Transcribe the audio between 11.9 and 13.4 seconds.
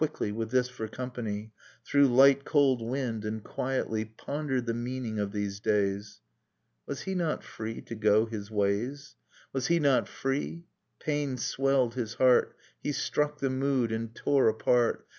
his heart, He struck